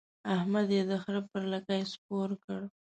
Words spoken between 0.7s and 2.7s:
يې د خره پر لکۍ سپور کړ.